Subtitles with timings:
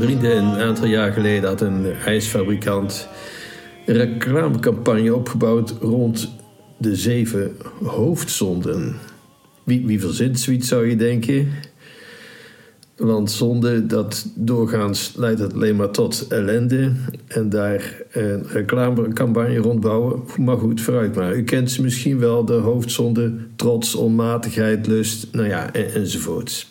[0.00, 3.08] Vrienden, een aantal jaar geleden had een ijsfabrikant
[3.86, 6.30] een reclamecampagne opgebouwd rond
[6.76, 8.96] de zeven hoofdzonden.
[9.64, 11.48] Wie, wie verzint zoiets, zou je denken?
[12.96, 16.92] Want zonde, dat doorgaans leidt het alleen maar tot ellende.
[17.26, 20.22] En daar een reclamecampagne rondbouwen.
[20.38, 21.36] Maar goed, vooruit maar.
[21.36, 26.66] U kent ze misschien wel, de hoofdzonde, trots, onmatigheid, lust, nou ja, en, enzovoorts.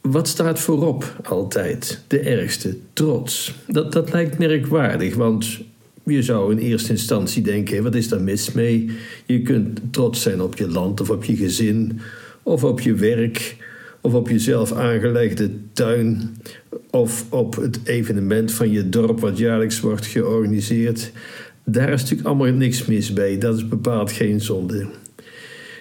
[0.00, 2.02] Wat staat voorop altijd?
[2.06, 3.54] De ergste, trots.
[3.66, 5.60] Dat, dat lijkt merkwaardig, want
[6.04, 8.90] je zou in eerste instantie denken: wat is daar mis mee?
[9.26, 12.00] Je kunt trots zijn op je land of op je gezin
[12.42, 13.56] of op je werk
[14.00, 16.36] of op je zelf aangelegde tuin
[16.90, 21.12] of op het evenement van je dorp wat jaarlijks wordt georganiseerd.
[21.64, 23.38] Daar is natuurlijk allemaal niks mis bij.
[23.38, 24.86] Dat is bepaald geen zonde.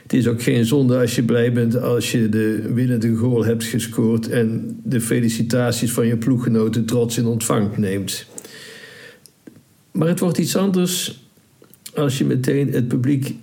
[0.09, 3.63] Het is ook geen zonde als je blij bent als je de winnende goal hebt
[3.63, 8.25] gescoord en de felicitaties van je ploeggenoten trots in ontvangst neemt.
[9.91, 11.23] Maar het wordt iets anders
[11.93, 13.35] als je meteen het publiek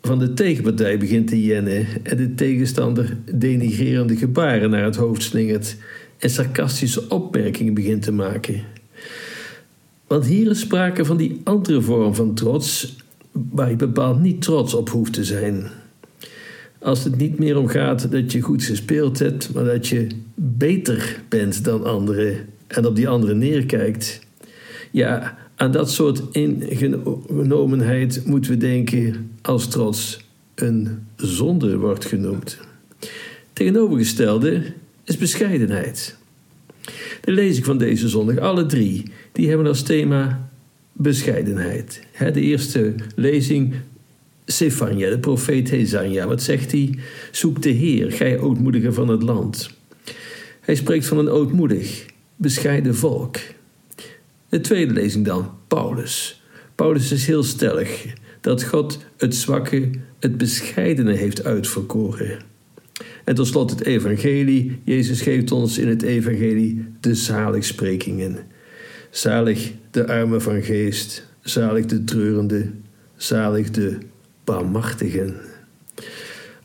[0.00, 5.76] van de tegenpartij begint te jennen en de tegenstander denigrerende gebaren naar het hoofd slingert
[6.18, 8.62] en sarcastische opmerkingen begint te maken.
[10.06, 12.96] Want hier is sprake van die andere vorm van trots,
[13.32, 15.70] waar je bepaald niet trots op hoeft te zijn.
[16.78, 21.22] Als het niet meer om gaat dat je goed gespeeld hebt, maar dat je beter
[21.28, 24.20] bent dan anderen en op die anderen neerkijkt.
[24.90, 30.24] Ja, aan dat soort ingenomenheid moeten we denken als trots
[30.54, 32.58] een zonde wordt genoemd.
[33.52, 34.62] Tegenovergestelde
[35.04, 36.16] is bescheidenheid.
[37.20, 39.02] De lezing van deze zondag, alle drie,
[39.32, 40.48] die hebben als thema
[40.92, 42.06] bescheidenheid.
[42.32, 43.74] De eerste lezing,
[44.46, 46.26] Sefania, de profeet Hezania.
[46.26, 46.98] Wat zegt hij?
[47.30, 49.70] Zoek de Heer, gij ootmoedigen van het land.
[50.60, 53.36] Hij spreekt van een ootmoedig, bescheiden volk.
[54.48, 56.42] De tweede lezing dan, Paulus.
[56.74, 58.06] Paulus is heel stellig
[58.40, 62.38] dat God het zwakke, het bescheidene heeft uitverkoren.
[63.24, 64.80] En tot slot het evangelie.
[64.84, 68.38] Jezus geeft ons in het evangelie de zaligsprekingen.
[69.10, 72.70] Zalig de armen van geest, zalig de treurende,
[73.16, 73.98] zalig de
[74.46, 75.34] barmachtigen.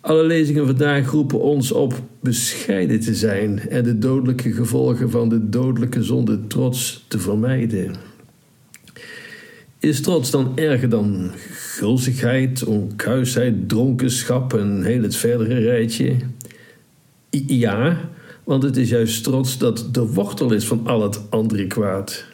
[0.02, 5.50] Alle lezingen vandaag roepen ons op bescheiden te zijn en de dodelijke gevolgen van de
[5.50, 7.96] dodelijke zonde trots te vermijden.
[9.80, 16.16] Is trots dan erger dan gulzigheid, onkuisheid, dronkenschap en heel het verdere rijtje?
[17.48, 18.09] Ja,
[18.44, 22.25] want het is juist trots dat de wortel is van al het andere kwaad.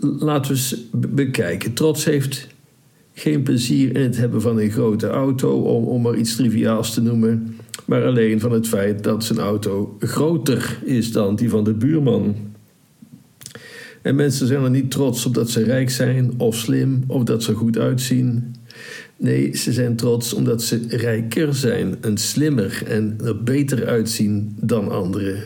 [0.00, 1.72] Laten we eens bekijken.
[1.72, 2.53] Trots heeft
[3.14, 7.02] geen plezier in het hebben van een grote auto, om, om maar iets triviaals te
[7.02, 11.74] noemen, maar alleen van het feit dat zijn auto groter is dan die van de
[11.74, 12.36] buurman.
[14.02, 17.42] En mensen zijn er niet trots op dat ze rijk zijn, of slim, of dat
[17.42, 18.54] ze goed uitzien.
[19.16, 24.90] Nee, ze zijn trots omdat ze rijker zijn en slimmer en er beter uitzien dan
[24.90, 25.42] anderen.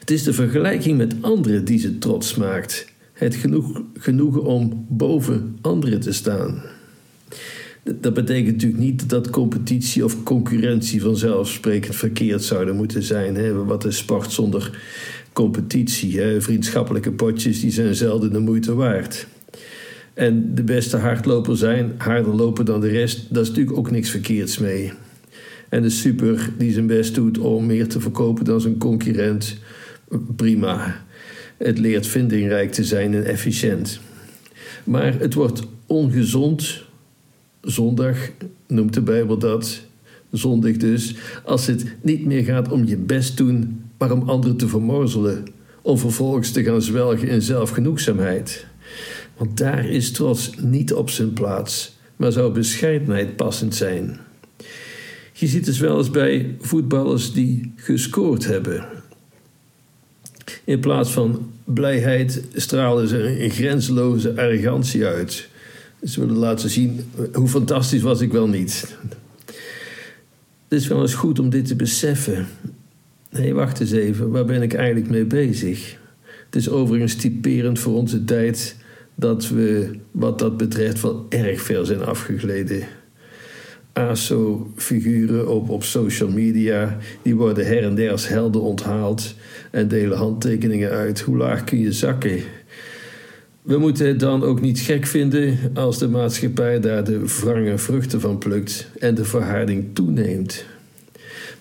[0.00, 2.86] Het is de vergelijking met anderen die ze trots maakt.
[3.20, 6.62] Het genoeg, genoegen om boven anderen te staan.
[8.00, 13.34] Dat betekent natuurlijk niet dat competitie of concurrentie vanzelfsprekend verkeerd zouden moeten zijn.
[13.34, 13.64] Hè?
[13.64, 14.78] Wat is sport zonder
[15.32, 16.20] competitie?
[16.20, 16.40] Hè?
[16.40, 19.26] Vriendschappelijke potjes die zijn zelden de moeite waard.
[20.14, 24.10] En de beste hardloper zijn, harder lopen dan de rest, dat is natuurlijk ook niks
[24.10, 24.92] verkeerds mee.
[25.68, 29.58] En de super die zijn best doet om meer te verkopen dan zijn concurrent,
[30.36, 31.08] prima.
[31.62, 34.00] Het leert vindingrijk te zijn en efficiënt.
[34.84, 36.84] Maar het wordt ongezond
[37.60, 38.16] zondag
[38.66, 39.80] noemt de Bijbel dat,
[40.30, 44.68] zondig dus, als het niet meer gaat om je best doen, maar om anderen te
[44.68, 45.44] vermorzelen,
[45.82, 48.66] om vervolgens te gaan zwelgen in zelfgenoegzaamheid.
[49.36, 54.18] Want daar is trots niet op zijn plaats, maar zou bescheidenheid passend zijn.
[55.32, 58.86] Je ziet het wel eens bij voetballers die gescoord hebben.
[60.64, 65.48] In plaats van blijheid stralen ze een grenzeloze arrogantie uit.
[66.04, 68.96] Ze willen laten zien hoe fantastisch was ik wel niet.
[70.68, 72.46] Het is wel eens goed om dit te beseffen.
[73.30, 75.96] Nee, wacht eens even, waar ben ik eigenlijk mee bezig?
[76.44, 78.76] Het is overigens typerend voor onze tijd
[79.14, 82.82] dat we wat dat betreft wel erg ver zijn afgegleden.
[83.92, 89.34] ASO-figuren op, op social media, die worden her en der als helden onthaald
[89.70, 91.20] en delen handtekeningen uit.
[91.20, 92.40] Hoe laag kun je zakken?
[93.62, 98.20] We moeten het dan ook niet gek vinden als de maatschappij daar de wrange vruchten
[98.20, 100.64] van plukt en de verharding toeneemt.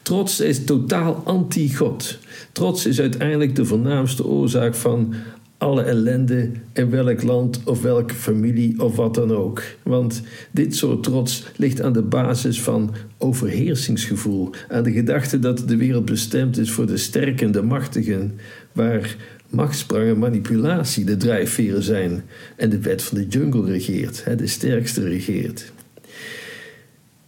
[0.01, 2.17] Trots is totaal anti-God.
[2.51, 5.13] Trots is uiteindelijk de voornaamste oorzaak van
[5.59, 9.63] alle ellende in welk land of welke familie of wat dan ook.
[9.83, 10.21] Want
[10.51, 16.05] dit soort trots ligt aan de basis van overheersingsgevoel, aan de gedachte dat de wereld
[16.05, 18.39] bestemd is voor de sterken en de machtigen,
[18.71, 19.15] waar
[19.49, 22.23] machtsprang en manipulatie de drijfveren zijn
[22.55, 25.71] en de wet van de jungle regeert, de sterkste regeert.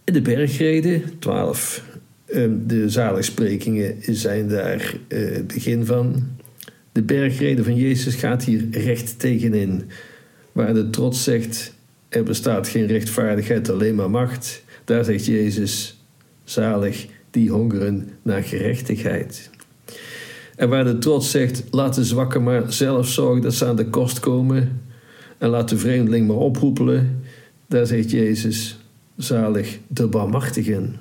[0.04, 1.84] De bergreden, 12
[2.26, 6.22] ehm, de zaligsprekingen zijn daar eh, het begin van.
[6.92, 9.82] De bergreden van Jezus gaat hier recht tegenin.
[10.52, 11.74] Waar de trots zegt:
[12.08, 14.64] er bestaat geen rechtvaardigheid, alleen maar macht.
[14.84, 16.02] Daar zegt Jezus:
[16.44, 19.50] zalig die hongeren naar gerechtigheid.
[20.56, 23.90] En waar de trots zegt: laat de zwakken maar zelf zorgen dat ze aan de
[23.90, 24.80] kost komen.
[25.38, 27.22] En laat de vreemdeling maar ophoepelen.
[27.66, 28.78] Daar zegt Jezus:
[29.16, 30.96] zalig de barmachtigen.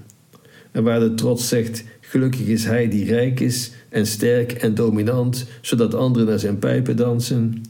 [0.71, 5.45] En waar de trots zegt: gelukkig is hij die rijk is en sterk en dominant,
[5.61, 7.63] zodat anderen naar zijn pijpen dansen.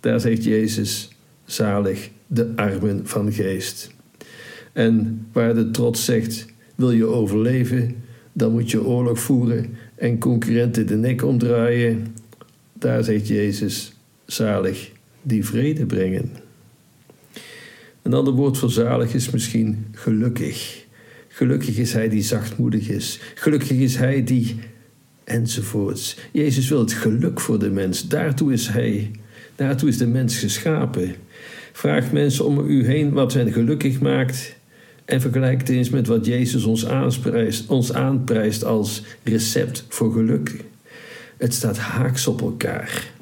[0.00, 1.08] Daar zegt Jezus:
[1.44, 3.94] zalig de armen van geest.
[4.72, 7.96] En waar de trots zegt: wil je overleven,
[8.32, 12.06] dan moet je oorlog voeren en concurrenten de nek omdraaien.
[12.72, 13.92] Daar zegt Jezus:
[14.26, 14.90] zalig
[15.22, 16.30] die vrede brengen.
[18.02, 20.85] Een ander woord voor zalig is misschien gelukkig.
[21.36, 23.20] Gelukkig is hij die zachtmoedig is.
[23.34, 24.56] Gelukkig is hij die
[25.24, 26.16] enzovoorts.
[26.32, 28.08] Jezus wil het geluk voor de mens.
[28.08, 29.10] Daartoe is hij.
[29.56, 31.14] Daartoe is de mens geschapen.
[31.72, 34.56] Vraag mensen om u heen wat hen gelukkig maakt.
[35.04, 40.64] En vergelijk het eens met wat Jezus ons aanprijst, ons aanprijst als recept voor geluk.
[41.36, 43.12] Het staat haaks op elkaar.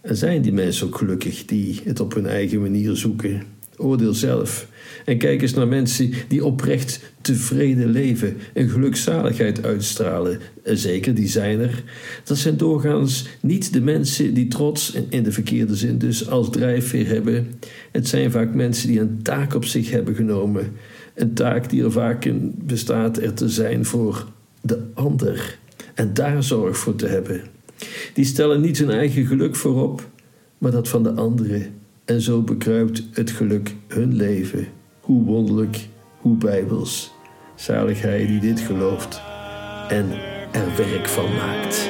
[0.00, 3.42] En zijn die mensen ook gelukkig die het op hun eigen manier zoeken?
[3.82, 4.66] Oordeel zelf.
[5.04, 10.40] En kijk eens naar mensen die oprecht tevreden leven en gelukzaligheid uitstralen.
[10.64, 11.82] Zeker, die zijn er.
[12.24, 17.06] Dat zijn doorgaans niet de mensen die trots, in de verkeerde zin dus, als drijfveer
[17.06, 17.46] hebben.
[17.92, 20.72] Het zijn vaak mensen die een taak op zich hebben genomen.
[21.14, 24.26] Een taak die er vaak in bestaat er te zijn voor
[24.60, 25.58] de ander.
[25.94, 27.40] En daar zorg voor te hebben.
[28.14, 30.08] Die stellen niet hun eigen geluk voorop,
[30.58, 31.81] maar dat van de anderen.
[32.12, 34.66] En zo bekruipt het geluk hun leven.
[35.00, 37.12] Hoe wonderlijk, hoe bijbels.
[37.54, 39.22] Zalig hij die dit gelooft
[39.88, 40.10] en
[40.50, 41.88] er werk van maakt.